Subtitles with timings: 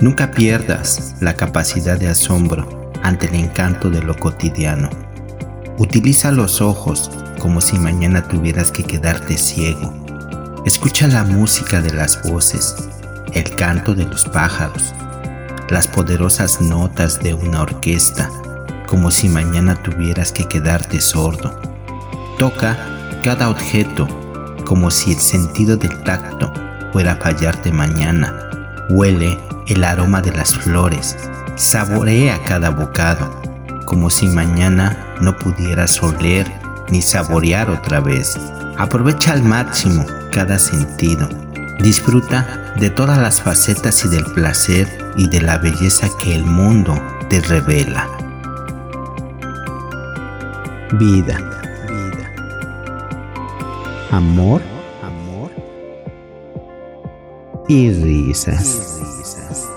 [0.00, 4.90] Nunca pierdas la capacidad de asombro ante el encanto de lo cotidiano.
[5.78, 9.94] Utiliza los ojos como si mañana tuvieras que quedarte ciego.
[10.66, 12.74] Escucha la música de las voces,
[13.32, 14.94] el canto de los pájaros,
[15.70, 18.30] las poderosas notas de una orquesta,
[18.86, 21.58] como si mañana tuvieras que quedarte sordo.
[22.38, 22.76] Toca
[23.24, 24.06] cada objeto
[24.66, 26.52] como si el sentido del tacto
[26.92, 28.34] fuera a fallarte mañana.
[28.90, 31.16] Huele el aroma de las flores,
[31.56, 33.40] saborea cada bocado,
[33.84, 36.50] como si mañana no pudieras oler
[36.90, 38.38] ni saborear otra vez.
[38.78, 41.28] Aprovecha al máximo cada sentido.
[41.80, 47.00] Disfruta de todas las facetas y del placer y de la belleza que el mundo
[47.28, 48.08] te revela.
[50.92, 51.38] Vida,
[54.10, 54.75] amor.
[57.68, 59.00] Y risas.
[59.00, 59.75] Y risas.